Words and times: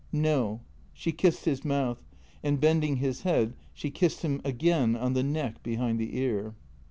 "No," 0.31 0.61
she 0.93 1.11
kissed 1.11 1.45
his 1.45 1.63
mouth, 1.63 2.01
and, 2.41 2.59
bending 2.59 2.95
his 2.95 3.21
head, 3.21 3.53
she 3.71 3.91
kissed 3.91 4.23
him 4.23 4.41
again 4.43 4.95
on 4.95 5.13
the 5.13 5.21
neck 5.21 5.61
behind 5.61 5.99
the 5.99 6.17
ear. 6.17 6.55